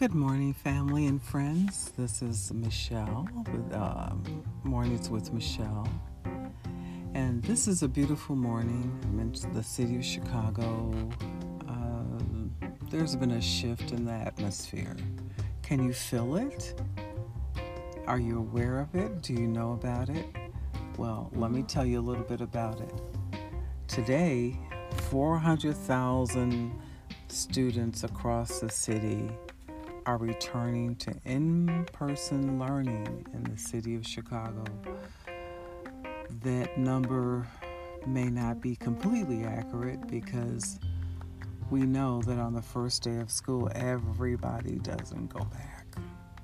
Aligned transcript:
Good 0.00 0.14
morning, 0.14 0.54
family 0.54 1.08
and 1.08 1.22
friends. 1.22 1.92
This 1.94 2.22
is 2.22 2.50
Michelle 2.54 3.28
with 3.52 3.74
um, 3.74 4.42
Mornings 4.64 5.10
with 5.10 5.30
Michelle. 5.30 5.86
And 7.12 7.42
this 7.42 7.68
is 7.68 7.82
a 7.82 7.88
beautiful 7.88 8.34
morning. 8.34 8.98
I'm 9.04 9.20
in 9.20 9.52
the 9.52 9.62
city 9.62 9.96
of 9.96 10.04
Chicago. 10.06 10.90
Um, 11.68 12.50
there's 12.90 13.14
been 13.14 13.32
a 13.32 13.42
shift 13.42 13.92
in 13.92 14.06
the 14.06 14.12
atmosphere. 14.12 14.96
Can 15.62 15.84
you 15.84 15.92
feel 15.92 16.36
it? 16.36 16.80
Are 18.06 18.18
you 18.18 18.38
aware 18.38 18.80
of 18.80 18.94
it? 18.94 19.20
Do 19.20 19.34
you 19.34 19.46
know 19.46 19.74
about 19.74 20.08
it? 20.08 20.24
Well, 20.96 21.30
let 21.34 21.50
me 21.50 21.62
tell 21.62 21.84
you 21.84 22.00
a 22.00 22.06
little 22.08 22.24
bit 22.24 22.40
about 22.40 22.80
it. 22.80 22.94
Today, 23.86 24.58
400,000 25.10 26.72
students 27.28 28.02
across 28.02 28.60
the 28.60 28.70
city 28.70 29.30
are 30.06 30.16
returning 30.16 30.96
to 30.96 31.14
in 31.24 31.86
person 31.92 32.58
learning 32.58 33.26
in 33.32 33.44
the 33.44 33.58
city 33.58 33.94
of 33.94 34.06
Chicago. 34.06 34.64
That 36.42 36.78
number 36.78 37.46
may 38.06 38.30
not 38.30 38.60
be 38.60 38.76
completely 38.76 39.44
accurate 39.44 40.06
because 40.08 40.78
we 41.70 41.80
know 41.80 42.22
that 42.22 42.38
on 42.38 42.54
the 42.54 42.62
first 42.62 43.02
day 43.02 43.18
of 43.18 43.30
school, 43.30 43.70
everybody 43.74 44.78
doesn't 44.78 45.28
go 45.28 45.44
back 45.44 45.86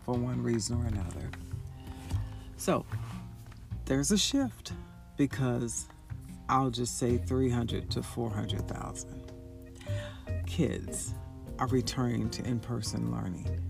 for 0.04 0.14
one 0.14 0.42
reason 0.42 0.82
or 0.82 0.86
another. 0.86 1.30
So 2.56 2.84
there's 3.86 4.10
a 4.12 4.18
shift 4.18 4.72
because 5.16 5.88
I'll 6.48 6.70
just 6.70 6.98
say 6.98 7.18
300 7.18 7.91
to 7.91 8.02
400,000 8.02 9.32
kids 10.46 11.12
are 11.58 11.66
returning 11.68 12.30
to 12.30 12.44
in 12.44 12.60
person 12.60 13.10
learning. 13.10 13.60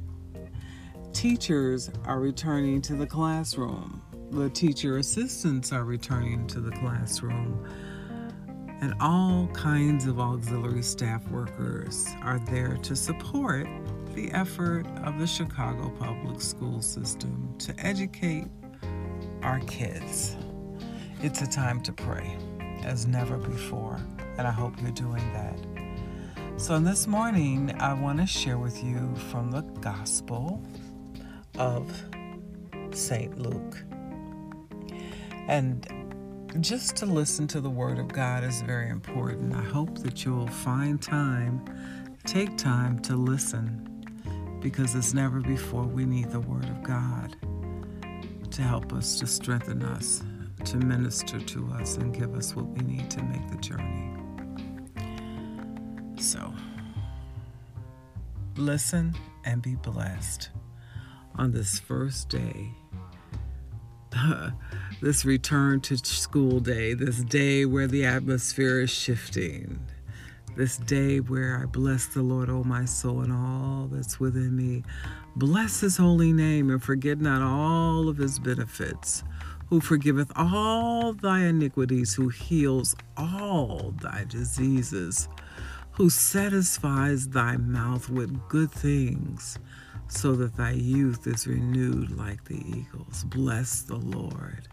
Teachers 1.12 1.90
are 2.04 2.20
returning 2.20 2.82
to 2.82 2.94
the 2.94 3.06
classroom. 3.06 4.02
The 4.30 4.50
teacher 4.50 4.98
assistants 4.98 5.72
are 5.72 5.84
returning 5.84 6.46
to 6.48 6.60
the 6.60 6.72
classroom. 6.72 7.66
And 8.80 8.94
all 9.00 9.46
kinds 9.54 10.06
of 10.06 10.20
auxiliary 10.20 10.82
staff 10.82 11.26
workers 11.28 12.08
are 12.22 12.38
there 12.40 12.76
to 12.82 12.94
support 12.94 13.66
the 14.14 14.30
effort 14.32 14.86
of 15.04 15.18
the 15.18 15.26
Chicago 15.26 15.90
public 15.98 16.40
school 16.40 16.82
system 16.82 17.54
to 17.58 17.74
educate 17.78 18.48
our 19.42 19.60
kids. 19.60 20.36
It's 21.22 21.40
a 21.40 21.46
time 21.46 21.80
to 21.82 21.92
pray 21.92 22.36
as 22.84 23.06
never 23.06 23.38
before, 23.38 23.98
and 24.38 24.46
I 24.46 24.50
hope 24.50 24.80
you're 24.82 24.90
doing 24.90 25.32
that. 25.32 25.58
So, 26.58 26.78
this 26.78 27.06
morning, 27.06 27.76
I 27.80 27.92
want 27.92 28.18
to 28.18 28.26
share 28.26 28.56
with 28.56 28.82
you 28.82 29.14
from 29.30 29.50
the 29.50 29.60
Gospel 29.60 30.64
of 31.58 31.86
St. 32.92 33.38
Luke. 33.38 33.76
And 35.48 35.86
just 36.60 36.96
to 36.96 37.06
listen 37.06 37.46
to 37.48 37.60
the 37.60 37.68
Word 37.68 37.98
of 37.98 38.08
God 38.08 38.42
is 38.42 38.62
very 38.62 38.88
important. 38.88 39.54
I 39.54 39.62
hope 39.62 39.98
that 39.98 40.24
you'll 40.24 40.46
find 40.46 41.00
time, 41.00 41.62
take 42.24 42.56
time 42.56 43.00
to 43.00 43.16
listen, 43.16 44.58
because 44.62 44.94
as 44.94 45.12
never 45.12 45.40
before, 45.40 45.84
we 45.84 46.06
need 46.06 46.30
the 46.30 46.40
Word 46.40 46.64
of 46.64 46.82
God 46.82 47.36
to 48.50 48.62
help 48.62 48.94
us, 48.94 49.18
to 49.20 49.26
strengthen 49.26 49.82
us, 49.82 50.24
to 50.64 50.78
minister 50.78 51.38
to 51.38 51.68
us, 51.74 51.98
and 51.98 52.14
give 52.14 52.34
us 52.34 52.56
what 52.56 52.64
we 52.64 52.80
need 52.80 53.10
to 53.10 53.22
make 53.22 53.46
the 53.50 53.58
journey. 53.58 54.15
So, 56.18 56.52
listen 58.56 59.14
and 59.44 59.60
be 59.60 59.74
blessed 59.74 60.48
on 61.36 61.52
this 61.52 61.78
first 61.78 62.30
day, 62.30 62.70
this 65.02 65.24
return 65.24 65.80
to 65.82 65.98
school 65.98 66.60
day, 66.60 66.94
this 66.94 67.22
day 67.22 67.66
where 67.66 67.86
the 67.86 68.06
atmosphere 68.06 68.80
is 68.80 68.90
shifting, 68.90 69.78
this 70.56 70.78
day 70.78 71.20
where 71.20 71.60
I 71.62 71.66
bless 71.66 72.06
the 72.06 72.22
Lord, 72.22 72.48
O 72.48 72.58
oh 72.58 72.64
my 72.64 72.86
soul, 72.86 73.20
and 73.20 73.32
all 73.32 73.88
that's 73.92 74.18
within 74.18 74.56
me. 74.56 74.84
Bless 75.36 75.80
his 75.80 75.98
holy 75.98 76.32
name 76.32 76.70
and 76.70 76.82
forget 76.82 77.20
not 77.20 77.42
all 77.42 78.08
of 78.08 78.16
his 78.16 78.38
benefits 78.38 79.22
who 79.68 79.80
forgiveth 79.80 80.32
all 80.34 81.12
thy 81.12 81.40
iniquities, 81.40 82.14
who 82.14 82.28
heals 82.28 82.96
all 83.16 83.92
thy 84.00 84.24
diseases, 84.28 85.28
who 85.96 86.10
satisfies 86.10 87.26
thy 87.28 87.56
mouth 87.56 88.10
with 88.10 88.48
good 88.48 88.70
things, 88.70 89.58
so 90.08 90.34
that 90.34 90.54
thy 90.54 90.72
youth 90.72 91.26
is 91.26 91.46
renewed 91.46 92.10
like 92.18 92.44
the 92.44 92.62
eagles. 92.68 93.24
Bless 93.24 93.80
the 93.80 93.96
Lord, 93.96 94.68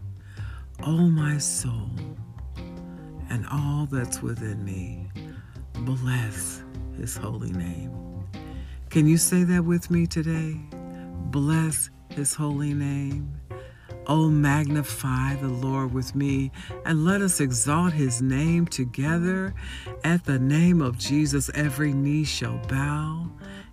O 0.82 1.08
my 1.08 1.38
soul, 1.38 1.90
and 3.30 3.46
all 3.50 3.88
that's 3.90 4.20
within 4.20 4.62
me. 4.62 5.08
Bless 5.80 6.62
his 6.98 7.16
holy 7.16 7.52
name. 7.52 7.90
Can 8.90 9.06
you 9.06 9.16
say 9.16 9.44
that 9.44 9.64
with 9.64 9.90
me 9.90 10.06
today? 10.06 10.60
Bless 11.30 11.88
his 12.10 12.34
holy 12.34 12.74
name. 12.74 13.34
Oh, 14.06 14.28
magnify 14.28 15.36
the 15.36 15.48
Lord 15.48 15.94
with 15.94 16.14
me, 16.14 16.50
and 16.84 17.06
let 17.06 17.22
us 17.22 17.40
exalt 17.40 17.94
his 17.94 18.20
name 18.20 18.66
together. 18.66 19.54
At 20.02 20.24
the 20.24 20.38
name 20.38 20.82
of 20.82 20.98
Jesus, 20.98 21.50
every 21.54 21.94
knee 21.94 22.24
shall 22.24 22.58
bow, 22.68 23.30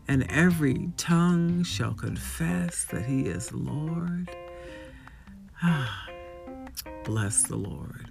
and 0.08 0.30
every 0.32 0.90
tongue 0.96 1.64
shall 1.64 1.94
confess 1.94 2.86
that 2.86 3.06
he 3.06 3.24
is 3.24 3.52
Lord. 3.52 4.34
Ah, 5.62 6.08
bless 7.04 7.44
the 7.44 7.58
Lord. 7.58 8.10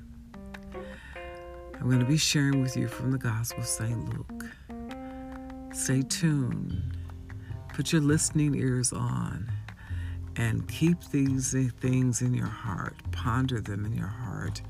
I'm 0.74 1.88
going 1.88 2.00
to 2.00 2.04
be 2.04 2.18
sharing 2.18 2.60
with 2.60 2.76
you 2.76 2.86
from 2.86 3.12
the 3.12 3.18
Gospel 3.18 3.60
of 3.60 3.66
St. 3.66 4.14
Luke. 4.14 4.44
Stay 5.72 6.02
tuned. 6.02 6.98
Put 7.72 7.92
your 7.92 8.02
listening 8.02 8.54
ears 8.54 8.92
on 8.92 9.50
and 10.36 10.66
keep 10.68 10.98
these 11.10 11.54
things 11.80 12.22
in 12.22 12.34
your 12.34 12.46
heart. 12.46 12.96
Ponder 13.12 13.60
them 13.60 13.84
in 13.84 13.92
your 13.92 14.06
heart. 14.06 14.62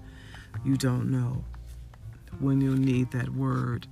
You 0.64 0.76
don't 0.76 1.10
know 1.10 1.44
when 2.38 2.60
you'll 2.60 2.74
need 2.76 3.10
that 3.12 3.28
word 3.30 3.86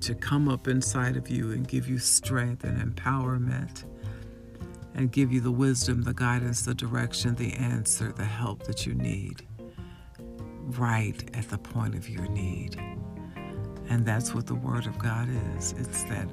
to 0.00 0.14
come 0.14 0.48
up 0.48 0.68
inside 0.68 1.16
of 1.16 1.30
you 1.30 1.52
and 1.52 1.66
give 1.66 1.88
you 1.88 1.98
strength 1.98 2.64
and 2.64 2.94
empowerment 2.94 3.84
and 4.94 5.10
give 5.10 5.32
you 5.32 5.40
the 5.40 5.50
wisdom, 5.50 6.02
the 6.02 6.14
guidance, 6.14 6.62
the 6.62 6.74
direction, 6.74 7.34
the 7.34 7.52
answer, 7.54 8.12
the 8.12 8.24
help 8.24 8.64
that 8.64 8.86
you 8.86 8.94
need 8.94 9.46
right 10.78 11.30
at 11.34 11.48
the 11.48 11.58
point 11.58 11.94
of 11.94 12.08
your 12.08 12.26
need. 12.28 12.76
And 13.88 14.04
that's 14.06 14.34
what 14.34 14.46
the 14.46 14.54
Word 14.54 14.86
of 14.86 14.98
God 14.98 15.28
is 15.56 15.72
it's 15.78 16.04
that 16.04 16.28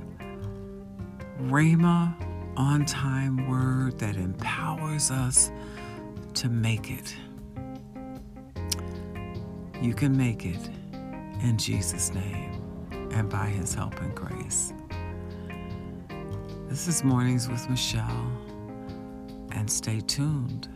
Rhema 1.44 2.16
on 2.58 2.86
time 2.86 3.48
word 3.50 3.98
that 4.00 4.16
empowers 4.16 5.12
us 5.12 5.52
to 6.34 6.50
make 6.50 6.90
it. 6.90 7.16
You 9.82 9.94
can 9.94 10.16
make 10.16 10.46
it 10.46 10.70
in 11.42 11.58
Jesus' 11.58 12.14
name 12.14 12.62
and 13.12 13.30
by 13.30 13.48
his 13.48 13.74
help 13.74 14.00
and 14.02 14.14
grace. 14.16 14.74
This 16.68 16.88
is 16.88 17.04
Mornings 17.04 17.50
with 17.50 17.70
Michelle, 17.70 18.32
and 19.52 19.70
stay 19.70 20.00
tuned. 20.00 20.70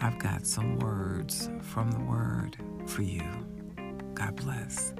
I've 0.00 0.18
got 0.18 0.46
some 0.46 0.78
words 0.78 1.50
from 1.62 1.90
the 1.90 2.00
Word 2.00 2.56
for 2.86 3.02
you. 3.02 3.24
God 4.14 4.36
bless. 4.36 4.94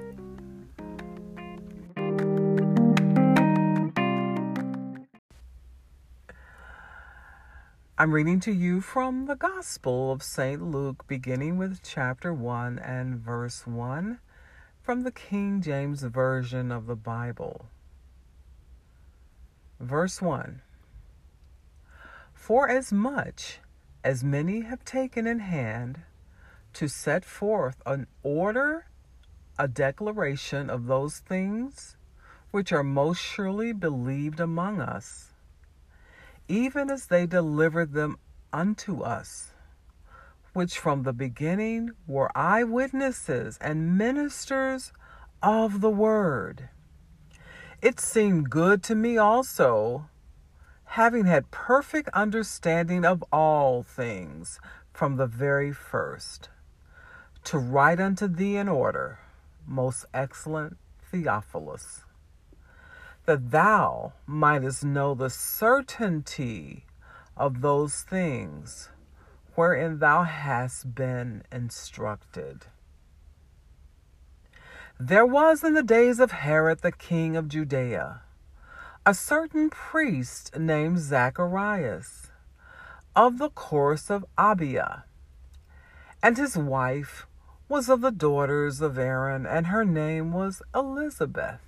I'm 7.99 8.13
reading 8.13 8.39
to 8.41 8.51
you 8.51 8.79
from 8.79 9.25
the 9.25 9.35
Gospel 9.35 10.11
of 10.11 10.21
St. 10.21 10.61
Luke, 10.61 11.07
beginning 11.07 11.57
with 11.57 11.81
chapter 11.81 12.31
1 12.31 12.77
and 12.77 13.15
verse 13.17 13.65
1 13.65 14.19
from 14.83 15.01
the 15.01 15.11
King 15.11 15.63
James 15.63 16.03
Version 16.03 16.71
of 16.71 16.85
the 16.85 16.95
Bible. 16.95 17.65
Verse 19.79 20.21
1 20.21 20.61
For 22.35 22.69
as 22.69 22.93
much 22.93 23.61
as 24.03 24.23
many 24.23 24.61
have 24.61 24.85
taken 24.85 25.25
in 25.25 25.39
hand 25.39 26.01
to 26.73 26.87
set 26.87 27.25
forth 27.25 27.81
an 27.83 28.05
order, 28.21 28.85
a 29.57 29.67
declaration 29.67 30.69
of 30.69 30.85
those 30.85 31.17
things 31.17 31.97
which 32.51 32.71
are 32.71 32.83
most 32.83 33.17
surely 33.17 33.73
believed 33.73 34.39
among 34.39 34.81
us 34.81 35.33
even 36.47 36.89
as 36.89 37.07
they 37.07 37.25
delivered 37.25 37.93
them 37.93 38.17
unto 38.53 39.01
us, 39.01 39.53
which 40.53 40.77
from 40.77 41.03
the 41.03 41.13
beginning 41.13 41.91
were 42.07 42.35
eyewitnesses 42.35 43.57
and 43.61 43.97
ministers 43.97 44.93
of 45.43 45.81
the 45.81 45.89
word. 45.89 46.69
It 47.81 47.99
seemed 47.99 48.49
good 48.49 48.81
to 48.83 48.95
me 48.95 49.17
also, 49.17 50.09
having 50.85 51.25
had 51.25 51.51
perfect 51.51 52.09
understanding 52.09 53.05
of 53.05 53.23
all 53.31 53.83
things 53.83 54.59
from 54.93 55.17
the 55.17 55.27
very 55.27 55.71
first, 55.71 56.49
to 57.43 57.59
write 57.59 57.99
unto 57.99 58.27
thee 58.27 58.55
in 58.55 58.67
order, 58.67 59.19
most 59.65 60.05
excellent 60.13 60.77
Theophilus, 61.11 62.03
that 63.27 63.51
thou 63.51 64.13
mightest 64.25 64.85
know 64.85 65.13
the 65.13 65.29
certainty 65.29 66.85
of 67.35 67.61
those 67.61 68.01
things 68.03 68.89
wherein 69.53 69.99
thou 69.99 70.23
hast 70.23 70.95
been 70.95 71.43
instructed. 71.51 72.65
There 74.97 75.25
was 75.25 75.61
in 75.61 75.73
the 75.73 75.83
days 75.83 76.21
of 76.21 76.31
Herod 76.31 76.79
the 76.79 76.91
king 76.91 77.35
of 77.35 77.49
Judea 77.49 78.21
a 79.05 79.13
certain 79.13 79.69
priest 79.69 80.57
named 80.57 80.99
Zacharias 80.99 82.31
of 83.13 83.39
the 83.39 83.49
course 83.49 84.09
of 84.09 84.25
Abia, 84.37 85.03
and 86.23 86.37
his 86.37 86.57
wife 86.57 87.27
was 87.67 87.89
of 87.89 87.99
the 87.99 88.11
daughters 88.11 88.79
of 88.79 88.97
Aaron, 88.97 89.45
and 89.45 89.67
her 89.67 89.83
name 89.83 90.31
was 90.31 90.61
Elizabeth. 90.73 91.66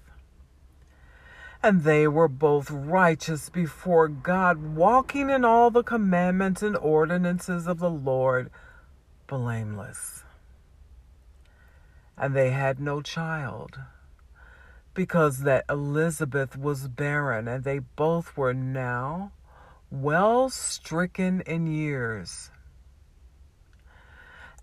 And 1.62 1.84
they 1.84 2.08
were 2.08 2.30
both 2.30 2.72
righteous 2.72 3.50
before 3.50 4.08
God, 4.08 4.76
walking 4.76 5.30
in 5.30 5.44
all 5.44 5.70
the 5.70 5.84
commandments 5.84 6.62
and 6.62 6.78
ordinances 6.78 7.68
of 7.68 7.80
the 7.80 7.90
Lord, 7.90 8.50
blameless. 9.28 10.24
And 12.18 12.34
they 12.34 12.52
had 12.52 12.80
no 12.80 13.02
child, 13.02 13.78
because 14.94 15.40
that 15.40 15.66
Elizabeth 15.70 16.58
was 16.58 16.88
barren, 16.88 17.48
and 17.50 17.66
they 17.66 17.80
both 17.80 18.38
were 18.38 18.54
now 18.54 19.34
well 19.92 20.50
stricken 20.50 21.42
in 21.42 21.68
years. 21.68 22.52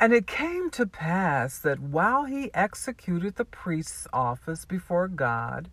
And 0.01 0.13
it 0.13 0.27
came 0.27 0.71
to 0.71 0.87
pass 0.87 1.59
that 1.59 1.81
while 1.81 2.25
he 2.25 2.53
executed 2.55 3.37
the 3.37 3.45
priest's 3.45 4.07
office 4.13 4.65
before 4.65 5.09
God, 5.09 5.71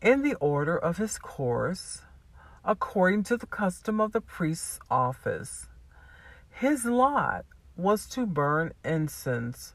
in 0.00 0.22
the 0.22 0.34
order 0.36 0.76
of 0.76 0.98
his 0.98 1.18
course, 1.18 2.02
according 2.64 3.22
to 3.24 3.36
the 3.36 3.46
custom 3.46 4.00
of 4.00 4.12
the 4.12 4.20
priest's 4.20 4.78
office, 4.90 5.68
his 6.50 6.84
lot 6.84 7.44
was 7.76 8.06
to 8.06 8.26
burn 8.26 8.72
incense 8.84 9.74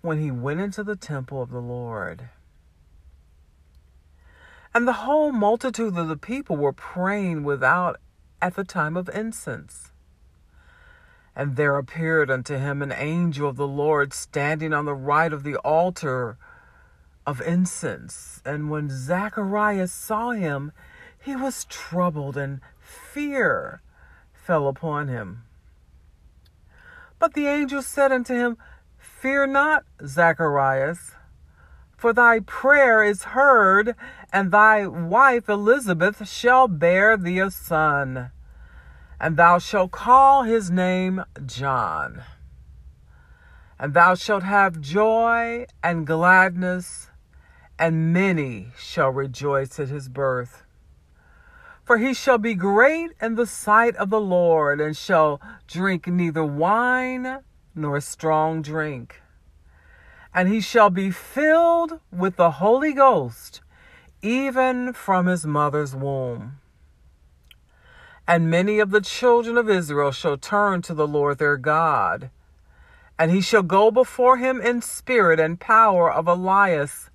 when 0.00 0.20
he 0.20 0.30
went 0.30 0.60
into 0.60 0.82
the 0.82 0.96
temple 0.96 1.42
of 1.42 1.50
the 1.50 1.60
Lord. 1.60 2.28
And 4.74 4.86
the 4.86 5.04
whole 5.04 5.32
multitude 5.32 5.96
of 5.96 6.08
the 6.08 6.16
people 6.16 6.56
were 6.56 6.72
praying 6.72 7.42
without 7.42 7.98
at 8.40 8.54
the 8.54 8.64
time 8.64 8.96
of 8.96 9.08
incense. 9.08 9.90
And 11.34 11.56
there 11.56 11.76
appeared 11.76 12.30
unto 12.30 12.56
him 12.58 12.82
an 12.82 12.92
angel 12.92 13.48
of 13.48 13.56
the 13.56 13.66
Lord 13.66 14.12
standing 14.12 14.72
on 14.72 14.84
the 14.84 14.94
right 14.94 15.32
of 15.32 15.44
the 15.44 15.56
altar 15.56 16.36
of 17.28 17.42
incense. 17.42 18.40
And 18.42 18.70
when 18.70 18.88
Zacharias 18.88 19.92
saw 19.92 20.30
him, 20.30 20.72
he 21.22 21.36
was 21.36 21.66
troubled, 21.66 22.38
and 22.38 22.62
fear 22.80 23.82
fell 24.32 24.66
upon 24.66 25.08
him. 25.08 25.42
But 27.18 27.34
the 27.34 27.46
angel 27.46 27.82
said 27.82 28.12
unto 28.12 28.32
him, 28.34 28.56
Fear 28.96 29.48
not, 29.48 29.84
Zacharias, 30.06 31.12
for 31.98 32.14
thy 32.14 32.40
prayer 32.40 33.04
is 33.04 33.24
heard, 33.24 33.94
and 34.32 34.50
thy 34.50 34.86
wife 34.86 35.50
Elizabeth 35.50 36.26
shall 36.26 36.66
bear 36.66 37.18
thee 37.18 37.40
a 37.40 37.50
son, 37.50 38.30
and 39.20 39.36
thou 39.36 39.58
shalt 39.58 39.90
call 39.90 40.44
his 40.44 40.70
name 40.70 41.24
John. 41.44 42.22
And 43.78 43.92
thou 43.92 44.14
shalt 44.14 44.44
have 44.44 44.80
joy 44.80 45.66
and 45.82 46.06
gladness, 46.06 47.10
and 47.78 48.12
many 48.12 48.68
shall 48.78 49.10
rejoice 49.10 49.78
at 49.78 49.88
his 49.88 50.08
birth. 50.08 50.64
For 51.84 51.98
he 51.98 52.12
shall 52.12 52.38
be 52.38 52.54
great 52.54 53.12
in 53.20 53.36
the 53.36 53.46
sight 53.46 53.96
of 53.96 54.10
the 54.10 54.20
Lord, 54.20 54.80
and 54.80 54.96
shall 54.96 55.40
drink 55.66 56.06
neither 56.06 56.44
wine 56.44 57.38
nor 57.74 58.00
strong 58.00 58.62
drink 58.62 59.22
and 60.34 60.48
he 60.48 60.60
shall 60.60 60.90
be 60.90 61.10
filled 61.10 62.00
with 62.12 62.36
the 62.36 62.52
Holy 62.52 62.92
Ghost, 62.92 63.60
even 64.22 64.92
from 64.92 65.26
his 65.26 65.46
mother's 65.46 65.94
womb. 65.94 66.60
And 68.26 68.50
many 68.50 68.78
of 68.78 68.90
the 68.90 69.00
children 69.00 69.56
of 69.56 69.70
Israel 69.70 70.12
shall 70.12 70.36
turn 70.36 70.82
to 70.82 70.94
the 70.94 71.08
Lord 71.08 71.38
their 71.38 71.56
God, 71.56 72.30
and 73.18 73.30
he 73.30 73.40
shall 73.40 73.62
go 73.62 73.90
before 73.90 74.36
him 74.36 74.60
in 74.60 74.82
spirit 74.82 75.40
and 75.40 75.58
power 75.58 76.12
of 76.12 76.28
Elias, 76.28 77.10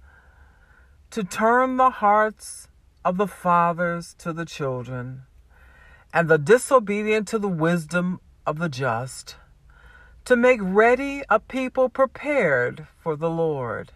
to 1.14 1.24
turn 1.24 1.78
the 1.78 1.92
hearts 1.92 2.68
of 3.06 3.18
the 3.18 3.28
fathers 3.28 4.16
to 4.18 4.34
the 4.34 4.46
children, 4.46 5.22
and 6.12 6.28
the 6.28 6.40
disobedient 6.40 7.28
to 7.28 7.38
the 7.38 7.48
wisdom 7.48 8.20
of 8.48 8.58
the 8.58 8.68
just 8.68 9.36
to 10.26 10.36
make 10.36 10.60
ready 10.60 11.22
a 11.30 11.40
people 11.40 11.88
prepared 11.88 12.88
for 12.98 13.16
the 13.16 13.30
Lord. 13.30 13.92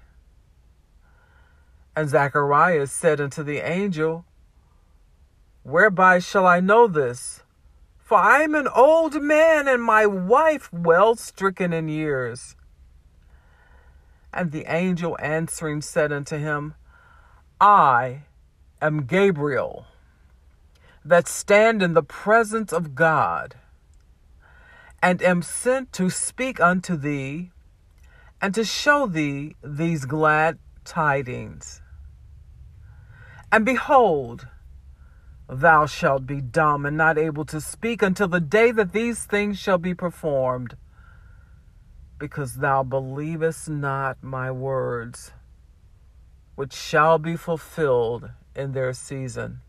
And 1.95 2.07
Zacharias 2.07 2.91
said 2.91 3.19
unto 3.19 3.41
the 3.41 3.67
angel, 3.67 4.23
Whereby 5.63 6.19
shall 6.19 6.45
I 6.45 6.59
know 6.59 6.85
this? 6.85 7.41
For 7.97 8.19
I 8.19 8.43
am 8.43 8.53
an 8.53 8.67
old 8.67 9.23
man, 9.23 9.67
and 9.67 9.81
my 9.81 10.05
wife 10.05 10.71
well 10.71 11.15
stricken 11.15 11.73
in 11.73 11.87
years. 11.87 12.55
And 14.31 14.51
the 14.51 14.71
angel 14.71 15.17
answering 15.19 15.81
said 15.81 16.11
unto 16.11 16.37
him, 16.37 16.75
I 17.59 18.21
am 18.81 19.05
Gabriel, 19.05 19.85
that 21.03 21.27
stand 21.27 21.81
in 21.81 21.95
the 21.95 22.03
presence 22.03 22.71
of 22.71 22.93
God 22.93 23.55
and 25.01 25.23
am 25.23 25.41
sent 25.41 25.91
to 25.93 26.11
speak 26.11 26.59
unto 26.59 26.95
thee 26.95 27.49
and 28.39 28.53
to 28.53 28.63
show 28.63 29.07
thee 29.07 29.55
these 29.63 30.05
glad 30.05 30.59
tidings. 30.85 31.81
And 33.51 33.65
behold, 33.65 34.47
thou 35.49 35.87
shalt 35.87 36.27
be 36.27 36.41
dumb 36.41 36.85
and 36.85 36.95
not 36.95 37.17
able 37.17 37.45
to 37.45 37.59
speak 37.59 38.03
until 38.03 38.27
the 38.27 38.39
day 38.39 38.71
that 38.71 38.91
these 38.91 39.25
things 39.25 39.57
shall 39.57 39.79
be 39.79 39.95
performed, 39.95 40.77
because 42.19 42.55
thou 42.55 42.83
believest 42.83 43.67
not 43.67 44.21
my 44.21 44.51
words, 44.51 45.31
which 46.57 46.73
shall 46.73 47.19
be 47.19 47.35
fulfilled 47.35 48.31
in 48.55 48.71
their 48.71 48.91
season. 48.91 49.59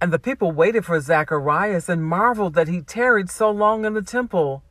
And 0.00 0.12
the 0.12 0.20
people 0.20 0.52
waited 0.52 0.84
for 0.84 1.00
Zacharias 1.00 1.88
and 1.88 2.04
marveled 2.04 2.54
that 2.54 2.68
he 2.68 2.80
tarried 2.80 3.28
so 3.28 3.50
long 3.50 3.84
in 3.84 3.94
the 3.94 4.02
temple. 4.02 4.62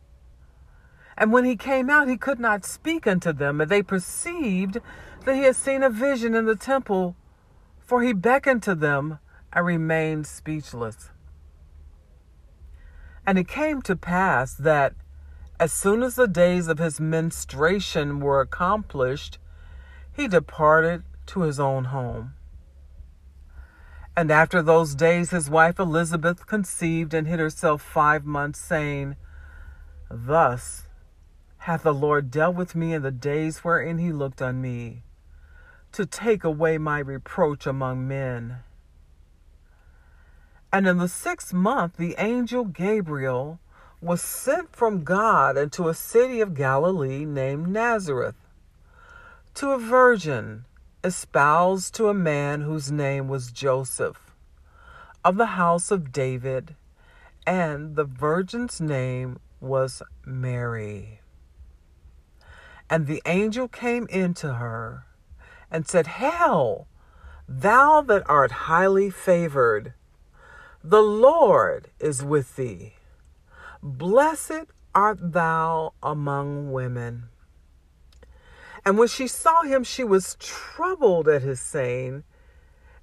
And 1.17 1.33
when 1.33 1.43
he 1.43 1.57
came 1.57 1.89
out, 1.89 2.07
he 2.07 2.15
could 2.15 2.39
not 2.39 2.63
speak 2.63 3.05
unto 3.05 3.33
them, 3.33 3.59
and 3.59 3.69
they 3.69 3.83
perceived 3.83 4.77
that 5.25 5.36
he 5.36 5.41
had 5.41 5.57
seen 5.57 5.83
a 5.83 5.89
vision 5.89 6.33
in 6.33 6.45
the 6.45 6.55
temple, 6.55 7.17
for 7.81 8.01
he 8.01 8.13
beckoned 8.13 8.63
to 8.63 8.75
them 8.75 9.19
and 9.51 9.65
remained 9.65 10.25
speechless. 10.25 11.09
And 13.27 13.38
it 13.38 13.50
came 13.50 13.81
to 13.81 13.98
pass 13.98 14.53
that 14.53 14.93
as 15.59 15.73
soon 15.73 16.03
as 16.03 16.15
the 16.15 16.27
days 16.27 16.67
of 16.67 16.79
his 16.79 17.01
menstruation 17.01 18.21
were 18.21 18.39
accomplished, 18.39 19.39
he 20.11 20.27
departed 20.27 21.03
to 21.25 21.41
his 21.41 21.59
own 21.59 21.85
home. 21.85 22.33
And 24.15 24.31
after 24.31 24.61
those 24.61 24.95
days, 24.95 25.31
his 25.31 25.49
wife 25.49 25.79
Elizabeth 25.79 26.45
conceived 26.45 27.13
and 27.13 27.27
hid 27.27 27.39
herself 27.39 27.81
five 27.81 28.25
months, 28.25 28.59
saying, 28.59 29.17
Thus 30.09 30.87
hath 31.59 31.83
the 31.83 31.93
Lord 31.93 32.31
dealt 32.31 32.55
with 32.55 32.75
me 32.75 32.93
in 32.93 33.01
the 33.01 33.11
days 33.11 33.59
wherein 33.59 33.97
he 33.97 34.11
looked 34.11 34.41
on 34.41 34.61
me, 34.61 35.03
to 35.91 36.05
take 36.05 36.43
away 36.43 36.77
my 36.77 36.99
reproach 36.99 37.67
among 37.67 38.07
men. 38.07 38.57
And 40.71 40.87
in 40.87 40.97
the 40.97 41.07
sixth 41.07 41.53
month, 41.53 41.97
the 41.97 42.15
angel 42.17 42.63
Gabriel 42.63 43.59
was 44.01 44.22
sent 44.22 44.75
from 44.75 45.03
God 45.03 45.58
into 45.58 45.89
a 45.89 45.94
city 45.94 46.39
of 46.39 46.53
Galilee 46.53 47.25
named 47.25 47.68
Nazareth 47.68 48.36
to 49.56 49.72
a 49.72 49.77
virgin 49.77 50.65
espoused 51.03 51.94
to 51.96 52.08
a 52.08 52.13
man 52.13 52.62
whose 52.62 52.91
name 52.91 53.27
was 53.27 53.51
Joseph 53.51 54.29
of 55.24 55.36
the 55.36 55.48
house 55.48 55.91
of 55.91 56.13
David, 56.13 56.75
and 57.46 57.96
the 57.96 58.06
virgin's 58.06 58.79
name 58.79 59.38
was 59.60 60.01
Mary. 60.25 61.20
And 62.89 63.06
the 63.06 63.22
angel 63.25 63.68
came 63.68 64.08
into 64.08 64.53
her, 64.56 65.06
and 65.70 65.88
said, 65.88 66.08
Hail, 66.08 66.88
thou 67.48 68.01
that 68.01 68.24
art 68.29 68.51
highly 68.51 69.10
favored, 69.10 69.94
the 70.84 71.01
Lord 71.01 71.89
is 72.00 72.24
with 72.24 72.56
thee. 72.56 72.94
Blessed 73.81 74.65
art 74.93 75.19
thou 75.21 75.93
among 76.03 76.71
women. 76.71 77.29
And 78.86 78.98
when 78.98 79.07
she 79.07 79.27
saw 79.27 79.63
him, 79.63 79.83
she 79.83 80.03
was 80.03 80.36
troubled 80.39 81.27
at 81.27 81.41
his 81.41 81.59
saying, 81.59 82.24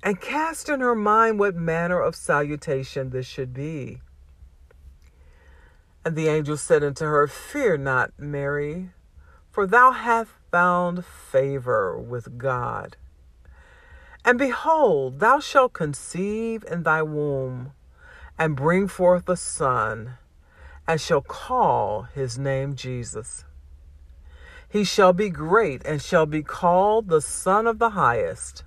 and 0.03 0.21
cast 0.21 0.69
in 0.69 0.81
her 0.81 0.95
mind 0.95 1.39
what 1.39 1.55
manner 1.55 2.01
of 2.01 2.15
salutation 2.15 3.11
this 3.11 3.27
should 3.27 3.53
be. 3.53 4.01
And 6.05 6.15
the 6.15 6.29
angel 6.29 6.57
said 6.57 6.85
unto 6.85 7.05
her, 7.05 7.27
Fear 7.27 7.79
not, 7.79 8.13
Mary, 8.19 8.91
for 9.51 9.67
thou 9.67 9.91
hast 9.91 10.31
found 10.53 11.05
favor 11.05 11.99
with 11.99 12.39
God. 12.39 12.97
And 14.25 14.39
behold, 14.39 15.19
thou 15.19 15.41
shalt 15.41 15.73
conceive 15.73 16.65
in 16.71 16.85
thy 16.85 17.03
womb, 17.03 17.73
and 18.39 18.55
bring 18.55 18.87
forth 18.87 19.29
a 19.29 19.37
son, 19.37 20.19
and 20.87 21.01
shall 21.01 21.21
call 21.21 22.03
his 22.15 22.39
name 22.39 22.77
Jesus. 22.77 23.45
He 24.69 24.85
shall 24.85 25.13
be 25.13 25.31
great, 25.31 25.85
and 25.85 26.03
shall 26.03 26.27
be 26.27 26.43
called 26.43 27.09
the 27.09 27.21
Son 27.21 27.67
of 27.67 27.79
the 27.79 27.91
Highest. 27.91 28.65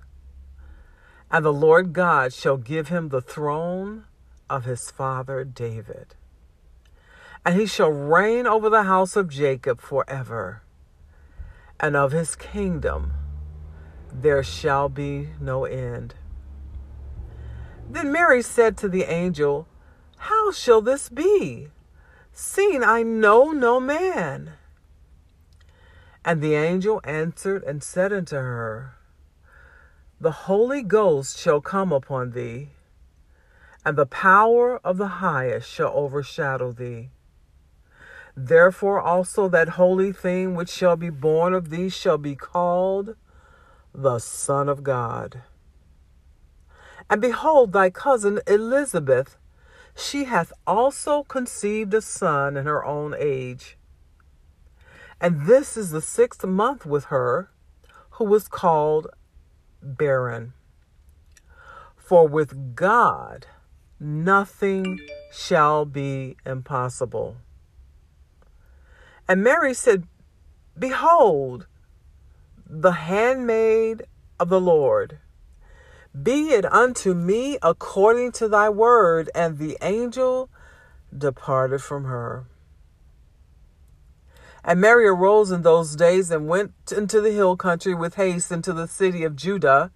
And 1.30 1.44
the 1.44 1.52
Lord 1.52 1.92
God 1.92 2.32
shall 2.32 2.56
give 2.56 2.88
him 2.88 3.08
the 3.08 3.20
throne 3.20 4.04
of 4.48 4.64
his 4.64 4.90
father 4.90 5.44
David 5.44 6.14
and 7.44 7.58
he 7.58 7.66
shall 7.66 7.90
reign 7.90 8.46
over 8.46 8.68
the 8.68 8.82
house 8.82 9.16
of 9.16 9.28
Jacob 9.28 9.80
forever, 9.80 10.62
and 11.78 11.96
of 11.96 12.12
his 12.12 12.36
kingdom 12.36 13.12
there 14.12 14.42
shall 14.42 14.88
be 14.88 15.30
no 15.40 15.64
end. 15.64 16.14
Then 17.88 18.12
Mary 18.12 18.42
said 18.42 18.76
to 18.78 18.88
the 18.88 19.04
angel, 19.04 19.66
How 20.16 20.52
shall 20.52 20.80
this 20.80 21.08
be, 21.08 21.68
seeing 22.32 22.82
I 22.82 23.02
know 23.02 23.50
no 23.50 23.80
man? 23.80 24.52
And 26.24 26.42
the 26.42 26.54
angel 26.54 27.00
answered 27.04 27.62
and 27.64 27.82
said 27.82 28.12
unto 28.12 28.36
her, 28.36 28.94
The 30.20 30.32
Holy 30.32 30.82
Ghost 30.82 31.38
shall 31.38 31.60
come 31.60 31.92
upon 31.92 32.32
thee, 32.32 32.70
and 33.84 33.96
the 33.96 34.06
power 34.06 34.78
of 34.84 34.98
the 34.98 35.20
highest 35.24 35.70
shall 35.70 35.92
overshadow 35.94 36.72
thee. 36.72 37.10
Therefore 38.36 39.00
also 39.00 39.48
that 39.48 39.70
holy 39.70 40.12
thing 40.12 40.54
which 40.54 40.70
shall 40.70 40.96
be 40.96 41.10
born 41.10 41.54
of 41.54 41.70
thee 41.70 41.88
shall 41.88 42.18
be 42.18 42.36
called 42.36 43.16
the 43.94 44.18
Son 44.18 44.68
of 44.68 44.82
God. 44.82 45.42
And 47.08 47.20
behold, 47.20 47.72
thy 47.72 47.90
cousin 47.90 48.40
Elizabeth, 48.46 49.36
she 50.00 50.24
hath 50.24 50.52
also 50.66 51.22
conceived 51.22 51.92
a 51.94 52.00
son 52.00 52.56
in 52.56 52.66
her 52.66 52.84
own 52.84 53.14
age. 53.18 53.76
And 55.20 55.46
this 55.46 55.76
is 55.76 55.90
the 55.90 56.00
sixth 56.00 56.44
month 56.44 56.86
with 56.86 57.06
her, 57.06 57.50
who 58.12 58.24
was 58.24 58.48
called 58.48 59.08
barren. 59.82 60.54
For 61.96 62.26
with 62.26 62.74
God 62.74 63.46
nothing 63.98 64.98
shall 65.30 65.84
be 65.84 66.36
impossible. 66.46 67.36
And 69.28 69.44
Mary 69.44 69.74
said, 69.74 70.08
Behold, 70.78 71.66
the 72.66 72.92
handmaid 72.92 74.04
of 74.38 74.48
the 74.48 74.60
Lord. 74.60 75.18
Be 76.20 76.50
it 76.50 76.64
unto 76.64 77.14
me 77.14 77.58
according 77.62 78.32
to 78.32 78.48
thy 78.48 78.68
word. 78.68 79.30
And 79.34 79.58
the 79.58 79.76
angel 79.80 80.50
departed 81.16 81.82
from 81.82 82.04
her. 82.04 82.46
And 84.64 84.80
Mary 84.80 85.06
arose 85.06 85.50
in 85.50 85.62
those 85.62 85.96
days 85.96 86.30
and 86.30 86.46
went 86.46 86.72
into 86.94 87.20
the 87.20 87.32
hill 87.32 87.56
country 87.56 87.94
with 87.94 88.16
haste 88.16 88.52
into 88.52 88.72
the 88.72 88.86
city 88.86 89.24
of 89.24 89.34
Judah, 89.34 89.90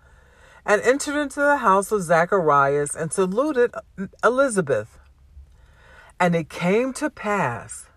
and 0.65 0.81
entered 0.81 1.21
into 1.21 1.41
the 1.41 1.59
house 1.59 1.93
of 1.93 2.03
Zacharias 2.03 2.97
and 2.97 3.13
saluted 3.13 3.75
Elizabeth. 4.25 4.99
And 6.19 6.35
it 6.35 6.49
came 6.49 6.95
to 6.95 7.11
pass 7.11 7.89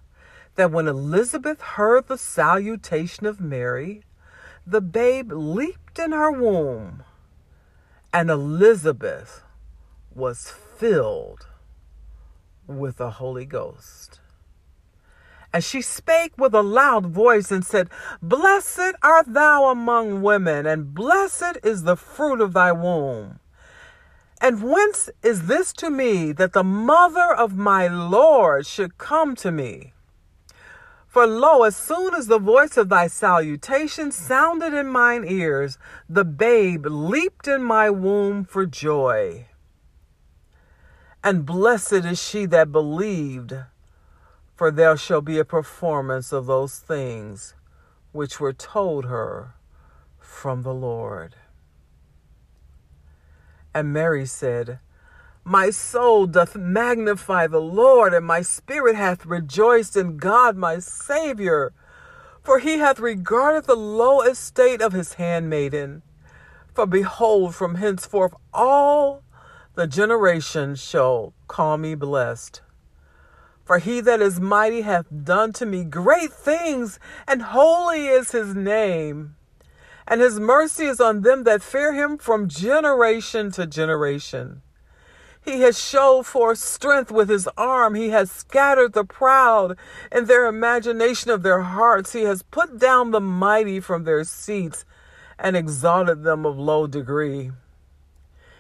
that 0.55 0.71
when 0.71 0.87
Elizabeth 0.87 1.61
heard 1.61 2.07
the 2.07 2.17
salutation 2.17 3.25
of 3.25 3.39
Mary, 3.39 4.03
the 4.65 4.81
babe 4.81 5.31
leaped 5.31 5.97
in 5.97 6.11
her 6.11 6.31
womb, 6.31 7.03
and 8.17 8.31
Elizabeth 8.31 9.43
was 10.15 10.51
filled 10.75 11.45
with 12.65 12.97
the 12.97 13.11
Holy 13.11 13.45
Ghost. 13.45 14.21
And 15.53 15.63
she 15.63 15.83
spake 15.83 16.33
with 16.35 16.55
a 16.55 16.63
loud 16.63 17.05
voice 17.05 17.51
and 17.51 17.63
said, 17.63 17.91
Blessed 18.19 18.95
art 19.03 19.31
thou 19.31 19.69
among 19.69 20.23
women, 20.23 20.65
and 20.65 20.95
blessed 20.95 21.59
is 21.63 21.83
the 21.83 21.95
fruit 21.95 22.41
of 22.41 22.53
thy 22.53 22.71
womb. 22.71 23.39
And 24.41 24.63
whence 24.63 25.11
is 25.21 25.45
this 25.45 25.71
to 25.73 25.91
me 25.91 26.31
that 26.31 26.53
the 26.53 26.63
mother 26.63 27.35
of 27.35 27.55
my 27.55 27.87
Lord 27.87 28.65
should 28.65 28.97
come 28.97 29.35
to 29.35 29.51
me? 29.51 29.93
For 31.17 31.25
lo, 31.25 31.63
as 31.63 31.75
soon 31.75 32.13
as 32.13 32.27
the 32.27 32.37
voice 32.37 32.77
of 32.77 32.89
thy 32.89 33.07
salutation 33.07 34.11
sounded 34.11 34.75
in 34.75 34.85
mine 34.85 35.25
ears, 35.27 35.79
the 36.07 36.23
babe 36.23 36.85
leaped 36.85 37.47
in 37.47 37.63
my 37.63 37.89
womb 37.89 38.45
for 38.45 38.67
joy. 38.67 39.47
And 41.23 41.43
blessed 41.43 42.05
is 42.05 42.21
she 42.21 42.45
that 42.45 42.71
believed, 42.71 43.55
for 44.53 44.69
there 44.69 44.95
shall 44.95 45.21
be 45.21 45.39
a 45.39 45.43
performance 45.43 46.31
of 46.31 46.45
those 46.45 46.77
things 46.77 47.55
which 48.11 48.39
were 48.39 48.53
told 48.53 49.05
her 49.05 49.55
from 50.19 50.61
the 50.61 50.71
Lord. 50.71 51.33
And 53.73 53.91
Mary 53.91 54.27
said, 54.27 54.77
my 55.47 55.69
soul 55.69 56.27
doth 56.27 56.57
magnify 56.57 57.47
the 57.47 57.61
Lord, 57.61 58.13
and 58.13 58.25
my 58.25 58.41
spirit 58.41 58.97
hath 58.97 59.25
rejoiced 59.25 59.95
in 59.95 60.17
God 60.17 60.57
my 60.57 60.79
Saviour. 60.79 61.71
For 62.43 62.59
he 62.59 62.79
hath 62.79 62.99
regarded 62.99 63.63
the 63.63 63.77
low 63.77 64.21
estate 64.21 64.81
of 64.81 64.91
his 64.91 65.13
handmaiden. 65.13 66.01
For 66.73 66.85
behold, 66.85 67.55
from 67.55 67.75
henceforth 67.75 68.33
all 68.53 69.23
the 69.75 69.87
generations 69.87 70.83
shall 70.83 71.33
call 71.47 71.77
me 71.77 71.95
blessed. 71.95 72.61
For 73.63 73.79
he 73.79 74.01
that 74.01 74.21
is 74.21 74.41
mighty 74.41 74.81
hath 74.81 75.05
done 75.23 75.53
to 75.53 75.65
me 75.65 75.85
great 75.85 76.33
things, 76.33 76.99
and 77.25 77.41
holy 77.41 78.07
is 78.07 78.31
his 78.31 78.53
name. 78.53 79.37
And 80.05 80.19
his 80.19 80.41
mercy 80.41 80.87
is 80.87 80.99
on 80.99 81.21
them 81.21 81.45
that 81.45 81.61
fear 81.61 81.93
him 81.93 82.17
from 82.17 82.49
generation 82.49 83.49
to 83.53 83.65
generation. 83.65 84.61
He 85.47 85.61
has 85.61 85.81
showed 85.81 86.25
forth 86.25 86.57
strength 86.57 87.09
with 87.09 87.29
his 87.29 87.47
arm. 87.55 87.95
He 87.95 88.09
has 88.09 88.29
scattered 88.29 88.91
the 88.91 89.05
proud 89.05 89.77
in 90.11 90.25
their 90.25 90.45
imagination 90.45 91.31
of 91.31 91.41
their 91.41 91.61
hearts. 91.61 92.11
He 92.11 92.23
has 92.23 92.43
put 92.43 92.77
down 92.77 93.11
the 93.11 93.21
mighty 93.21 93.79
from 93.79 94.03
their 94.03 94.25
seats 94.25 94.83
and 95.39 95.55
exalted 95.55 96.23
them 96.23 96.45
of 96.45 96.59
low 96.59 96.85
degree. 96.85 97.51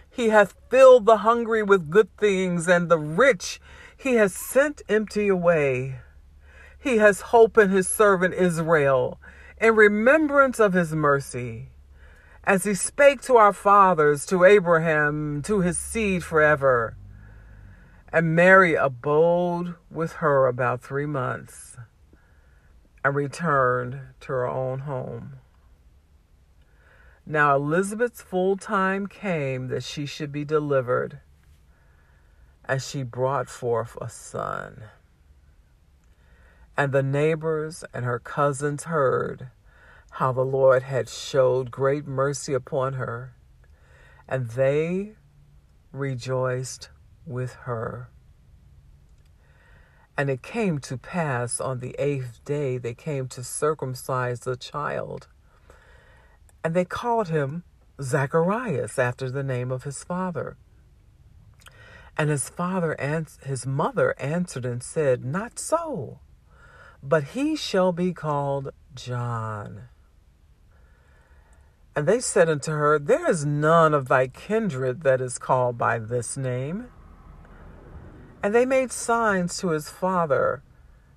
He 0.09 0.29
hath 0.29 0.55
filled 0.69 1.05
the 1.05 1.17
hungry 1.17 1.61
with 1.61 1.89
good 1.89 2.07
things, 2.15 2.69
and 2.69 2.87
the 2.87 2.97
rich 2.97 3.59
he 3.97 4.13
has 4.13 4.33
sent 4.33 4.81
empty 4.87 5.27
away. 5.27 5.99
He 6.79 6.99
has 6.99 7.35
hope 7.35 7.57
in 7.57 7.69
his 7.69 7.89
servant 7.89 8.33
Israel, 8.33 9.19
in 9.59 9.75
remembrance 9.75 10.57
of 10.57 10.71
his 10.71 10.93
mercy 10.93 11.67
as 12.47 12.63
he 12.63 12.73
spake 12.73 13.21
to 13.21 13.35
our 13.35 13.51
fathers, 13.51 14.25
to 14.25 14.45
Abraham, 14.45 15.41
to 15.41 15.59
his 15.59 15.77
seed 15.77 16.23
forever. 16.23 16.95
And 18.11 18.33
Mary 18.33 18.73
abode 18.73 19.75
with 19.91 20.13
her 20.13 20.47
about 20.47 20.81
three 20.81 21.05
months 21.05 21.75
and 23.03 23.13
returned 23.13 23.99
to 24.21 24.27
her 24.31 24.47
own 24.47 24.79
home. 24.79 25.33
Now 27.25 27.53
Elizabeth's 27.53 28.21
full 28.21 28.55
time 28.55 29.07
came 29.07 29.67
that 29.67 29.83
she 29.83 30.05
should 30.05 30.31
be 30.31 30.45
delivered, 30.45 31.19
and 32.63 32.81
she 32.81 33.03
brought 33.03 33.49
forth 33.49 33.97
a 33.99 34.07
son. 34.07 34.83
And 36.77 36.93
the 36.93 37.03
neighbors 37.03 37.83
and 37.93 38.05
her 38.05 38.19
cousins 38.19 38.85
heard 38.85 39.49
how 40.11 40.31
the 40.31 40.45
Lord 40.45 40.83
had 40.83 41.09
showed 41.09 41.71
great 41.71 42.07
mercy 42.07 42.53
upon 42.53 42.93
her, 42.93 43.35
and 44.27 44.49
they 44.49 45.13
rejoiced 45.91 46.89
with 47.25 47.53
her. 47.65 48.09
And 50.17 50.29
it 50.29 50.41
came 50.41 50.79
to 50.79 50.97
pass 50.97 51.61
on 51.61 51.79
the 51.79 51.95
eighth 51.99 52.43
day 52.43 52.77
they 52.77 52.95
came 52.95 53.27
to 53.27 53.43
circumcise 53.43 54.39
the 54.39 54.57
child. 54.57 55.27
And 56.63 56.73
they 56.73 56.85
called 56.85 57.27
him 57.27 57.63
Zacharias 58.01 58.97
after 58.97 59.29
the 59.29 59.43
name 59.43 59.71
of 59.71 59.83
his 59.83 60.03
father. 60.03 60.57
And 62.17 62.31
his 62.31 62.49
father 62.49 62.93
and 62.93 63.29
his 63.43 63.67
mother 63.67 64.15
answered 64.19 64.65
and 64.65 64.81
said, 64.81 65.23
Not 65.23 65.59
so, 65.59 66.19
but 67.03 67.23
he 67.35 67.55
shall 67.55 67.91
be 67.91 68.11
called 68.11 68.71
John. 68.95 69.83
And 71.97 72.05
they 72.05 72.19
said 72.19 72.47
unto 72.47 72.69
her, 72.73 72.99
There 72.99 73.27
is 73.27 73.43
none 73.43 73.95
of 73.95 74.07
thy 74.07 74.27
kindred 74.27 75.01
that 75.01 75.19
is 75.19 75.39
called 75.39 75.79
by 75.79 75.97
this 75.97 76.37
name. 76.37 76.89
And 78.43 78.53
they 78.53 78.67
made 78.67 78.91
signs 78.91 79.57
to 79.57 79.69
his 79.69 79.89
father 79.89 80.61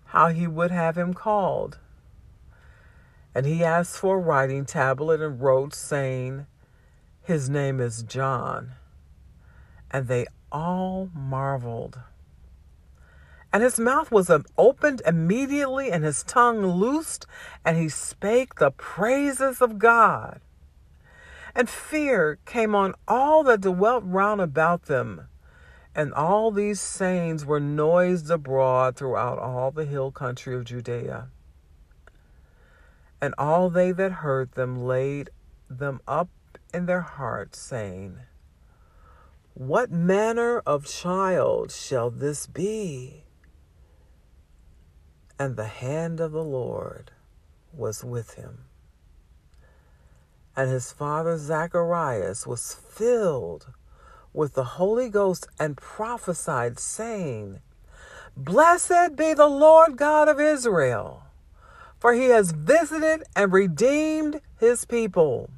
how 0.06 0.28
he 0.28 0.46
would 0.46 0.70
have 0.70 0.96
him 0.96 1.12
called. 1.12 1.78
And 3.34 3.44
he 3.44 3.62
asked 3.62 3.98
for 3.98 4.16
a 4.16 4.20
writing 4.20 4.64
tablet 4.64 5.20
and 5.20 5.38
wrote, 5.38 5.74
saying, 5.74 6.46
His 7.20 7.50
name 7.50 7.78
is 7.78 8.02
John. 8.02 8.70
And 9.90 10.08
they 10.08 10.24
all 10.50 11.10
marveled. 11.14 12.00
And 13.52 13.62
his 13.62 13.78
mouth 13.78 14.10
was 14.10 14.30
opened 14.56 15.02
immediately, 15.04 15.92
and 15.92 16.04
his 16.04 16.22
tongue 16.22 16.64
loosed, 16.64 17.26
and 17.66 17.76
he 17.76 17.90
spake 17.90 18.54
the 18.54 18.70
praises 18.70 19.60
of 19.60 19.78
God. 19.78 20.40
And 21.54 21.68
fear 21.68 22.38
came 22.44 22.74
on 22.74 22.94
all 23.08 23.42
that 23.44 23.62
dwelt 23.62 24.04
round 24.06 24.40
about 24.40 24.84
them. 24.84 25.28
And 25.94 26.14
all 26.14 26.50
these 26.50 26.80
sayings 26.80 27.44
were 27.44 27.60
noised 27.60 28.30
abroad 28.30 28.96
throughout 28.96 29.38
all 29.38 29.70
the 29.70 29.84
hill 29.84 30.12
country 30.12 30.54
of 30.54 30.64
Judea. 30.64 31.28
And 33.20 33.34
all 33.36 33.68
they 33.68 33.92
that 33.92 34.12
heard 34.12 34.52
them 34.52 34.76
laid 34.76 35.30
them 35.68 36.00
up 36.06 36.28
in 36.72 36.86
their 36.86 37.02
hearts, 37.02 37.58
saying, 37.58 38.20
What 39.54 39.90
manner 39.90 40.60
of 40.60 40.86
child 40.86 41.72
shall 41.72 42.10
this 42.10 42.46
be? 42.46 43.24
And 45.38 45.56
the 45.56 45.66
hand 45.66 46.20
of 46.20 46.32
the 46.32 46.44
Lord 46.44 47.10
was 47.72 48.04
with 48.04 48.34
him. 48.34 48.69
And 50.60 50.70
his 50.70 50.92
father 50.92 51.38
Zacharias 51.38 52.46
was 52.46 52.74
filled 52.74 53.68
with 54.34 54.52
the 54.52 54.76
Holy 54.76 55.08
Ghost 55.08 55.48
and 55.58 55.74
prophesied, 55.74 56.78
saying, 56.78 57.60
Blessed 58.36 59.16
be 59.16 59.32
the 59.32 59.46
Lord 59.46 59.96
God 59.96 60.28
of 60.28 60.38
Israel, 60.38 61.22
for 61.98 62.12
he 62.12 62.26
has 62.26 62.52
visited 62.52 63.22
and 63.34 63.50
redeemed 63.50 64.42
his 64.58 64.84
people, 64.84 65.48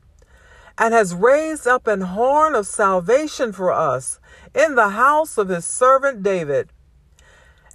and 0.78 0.94
has 0.94 1.16
raised 1.16 1.66
up 1.66 1.88
an 1.88 2.02
horn 2.02 2.54
of 2.54 2.68
salvation 2.68 3.52
for 3.52 3.72
us 3.72 4.20
in 4.54 4.76
the 4.76 4.90
house 4.90 5.36
of 5.36 5.48
his 5.48 5.64
servant 5.64 6.22
David, 6.22 6.68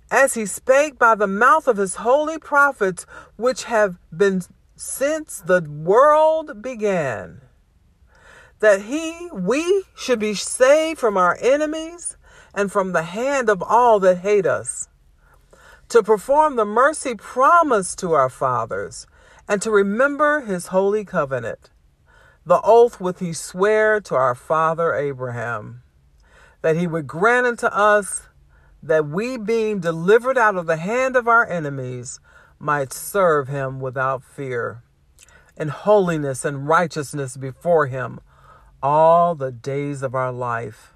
as 0.10 0.36
he 0.36 0.46
spake 0.46 0.98
by 0.98 1.14
the 1.14 1.28
mouth 1.28 1.68
of 1.68 1.76
his 1.76 1.96
holy 1.96 2.40
prophets, 2.40 3.06
which 3.36 3.66
have 3.66 3.98
been 4.16 4.44
since 4.78 5.40
the 5.40 5.62
world 5.62 6.62
began 6.62 7.42
that 8.60 8.84
he, 8.84 9.30
we 9.34 9.84
should 9.96 10.20
be 10.20 10.36
saved 10.36 11.00
from 11.00 11.18
our 11.18 11.36
enemies 11.42 12.16
and 12.54 12.72
from 12.72 12.92
the 12.92 13.02
hand 13.02 13.50
of 13.50 13.62
all 13.62 14.00
that 14.00 14.20
hate 14.20 14.46
us, 14.46 14.88
to 15.90 16.04
perform 16.04 16.56
the 16.56 16.66
mercy 16.66 17.16
promised 17.16 17.98
to 18.00 18.14
our 18.14 18.30
fathers, 18.30 19.08
and 19.48 19.62
to 19.62 19.72
remember 19.72 20.42
his 20.42 20.68
holy 20.68 21.04
covenant, 21.04 21.72
the 22.46 22.62
oath 22.64 23.00
which 23.00 23.20
he 23.20 23.34
sware 23.34 24.00
to 24.02 24.14
our 24.14 24.36
father 24.36 24.94
Abraham, 24.94 25.82
that 26.62 26.76
he 26.76 26.86
would 26.86 27.08
grant 27.08 27.48
unto 27.48 27.68
us 27.68 28.24
that 28.84 29.08
we, 29.08 29.38
being 29.38 29.80
delivered 29.80 30.38
out 30.38 30.56
of 30.56 30.68
the 30.68 30.78
hand 30.78 31.16
of 31.16 31.28
our 31.28 31.48
enemies, 31.48 32.20
might 32.60 32.94
serve 32.94 33.48
him 33.48 33.80
without 33.80 34.24
fear, 34.24 34.84
in 35.56 35.70
holiness 35.70 36.46
and 36.46 36.68
righteousness 36.68 37.38
before 37.38 37.88
him 37.88 38.20
all 38.82 39.36
the 39.36 39.52
days 39.52 40.04
of 40.04 40.14
our 40.14 40.32
life. 40.32 40.94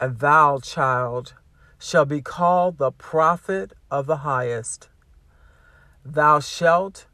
And 0.00 0.18
thou, 0.18 0.58
child, 0.58 1.34
shall 1.78 2.04
be 2.04 2.20
called 2.20 2.78
the 2.78 2.92
prophet 2.92 3.72
of 3.90 4.06
the 4.06 4.18
highest. 4.18 4.88
Thou 6.04 6.40
shalt 6.40 7.06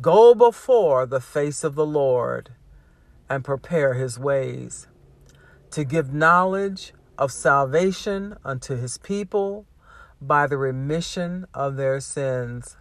go 0.00 0.34
before 0.34 1.06
the 1.06 1.20
face 1.20 1.64
of 1.64 1.74
the 1.74 1.86
Lord 1.86 2.50
and 3.28 3.44
prepare 3.44 3.94
his 3.94 4.18
ways, 4.18 4.86
to 5.70 5.84
give 5.84 6.12
knowledge 6.12 6.92
of 7.18 7.32
salvation 7.32 8.36
unto 8.44 8.76
his 8.76 8.98
people 8.98 9.66
by 10.20 10.46
the 10.46 10.56
remission 10.56 11.46
of 11.52 11.76
their 11.76 12.00
sins, 12.00 12.76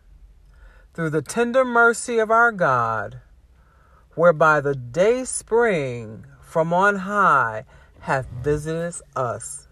through 0.93 1.09
the 1.09 1.21
tender 1.21 1.65
mercy 1.65 2.17
of 2.19 2.31
our 2.31 2.51
God 2.51 3.21
whereby 4.15 4.61
the 4.61 4.75
day 4.75 5.25
spring 5.25 6.25
from 6.41 6.73
on 6.73 6.95
high 6.95 7.65
hath 7.99 8.27
visited 8.41 9.01
us, 9.15 9.67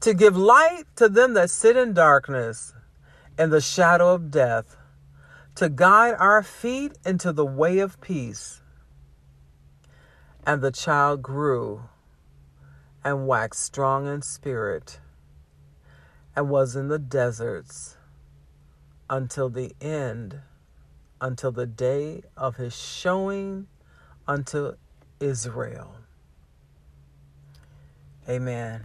to 0.00 0.14
give 0.14 0.36
light 0.36 0.84
to 0.96 1.08
them 1.08 1.34
that 1.34 1.50
sit 1.50 1.76
in 1.76 1.92
darkness 1.92 2.72
and 3.36 3.52
the 3.52 3.60
shadow 3.60 4.14
of 4.14 4.30
death, 4.30 4.76
to 5.56 5.68
guide 5.68 6.14
our 6.18 6.42
feet 6.42 6.92
into 7.04 7.32
the 7.32 7.44
way 7.44 7.78
of 7.78 8.00
peace. 8.00 8.60
And 10.46 10.62
the 10.62 10.72
child 10.72 11.22
grew 11.22 11.82
and 13.02 13.26
waxed 13.26 13.62
strong 13.62 14.06
in 14.06 14.22
spirit, 14.22 15.00
and 16.36 16.50
was 16.50 16.76
in 16.76 16.88
the 16.88 16.98
deserts 16.98 17.96
until 19.08 19.48
the 19.48 19.74
end 19.80 20.40
until 21.20 21.52
the 21.52 21.66
day 21.66 22.22
of 22.36 22.56
his 22.56 22.76
showing 22.76 23.66
unto 24.26 24.74
Israel. 25.20 25.96
Amen. 28.28 28.84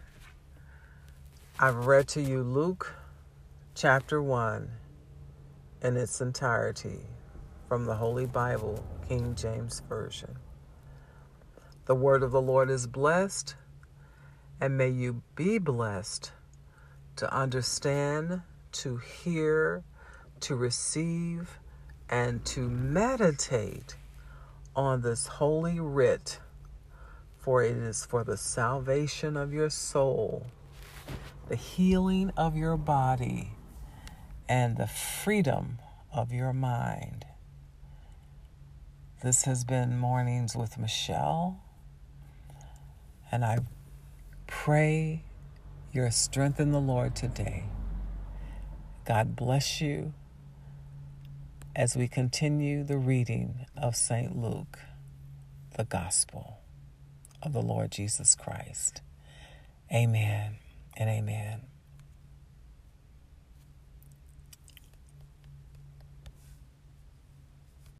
I've 1.60 1.86
read 1.86 2.08
to 2.10 2.22
you 2.22 2.44
Luke 2.44 2.94
chapter 3.76 4.22
1 4.22 4.70
in 5.82 5.98
its 5.98 6.22
entirety 6.22 7.00
from 7.68 7.86
the 7.86 7.96
Holy 7.96 8.26
Bible, 8.26 8.84
King 9.08 9.36
James 9.36 9.82
Version. 9.90 10.38
The 11.86 11.96
word 11.96 12.24
of 12.24 12.32
the 12.32 12.42
Lord 12.42 12.70
is 12.70 12.88
blessed, 12.88 13.56
and 14.62 14.78
may 14.78 14.90
you 14.90 15.24
be 15.36 15.58
blessed 15.58 16.32
to 17.20 17.34
understand, 17.36 18.42
to 18.72 18.96
hear, 18.96 19.84
to 20.40 20.56
receive, 20.56 21.60
and 22.10 22.46
to 22.46 22.70
meditate 22.70 23.98
on 24.74 25.02
this 25.02 25.28
holy 25.28 25.82
writ, 25.82 26.40
for 27.38 27.62
it 27.62 27.76
is 27.76 28.06
for 28.06 28.24
the 28.24 28.38
salvation 28.38 29.36
of 29.36 29.52
your 29.52 29.70
soul, 29.70 30.48
the 31.50 31.58
healing 31.58 32.32
of 32.38 32.56
your 32.56 32.78
body, 32.78 33.52
and 34.48 34.78
the 34.78 34.88
freedom 34.88 35.78
of 36.14 36.32
your 36.32 36.54
mind. 36.54 37.26
This 39.22 39.44
has 39.44 39.66
been 39.66 40.00
Mornings 40.00 40.56
with 40.56 40.78
Michelle, 40.78 41.60
and 43.30 43.44
I 43.44 43.60
pray 44.48 45.26
your 45.92 46.12
strength 46.12 46.60
in 46.60 46.72
the 46.72 46.80
Lord 46.80 47.16
today. 47.16 47.66
God 49.06 49.36
bless 49.36 49.82
you 49.82 50.14
as 51.76 51.96
we 51.96 52.08
continue 52.08 52.84
the 52.84 52.98
reading 52.98 53.66
of 53.76 53.96
St. 53.96 54.38
Luke, 54.38 54.80
the 55.78 55.86
Gospel 55.86 56.60
of 57.42 57.54
the 57.54 57.62
Lord 57.62 57.92
Jesus 57.92 58.36
Christ. 58.36 59.02
Amen 59.92 60.58
and 60.96 61.10
amen. 61.10 61.62